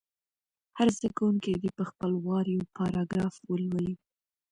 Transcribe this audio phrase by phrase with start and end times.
[0.77, 3.93] هر زده کوونکی دې په خپل وار یو پاراګراف ولولي.